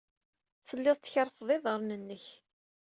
Telliḍ 0.67 0.97
tkerrfeḍ 0.97 1.49
iḍarren-nnek. 1.55 2.25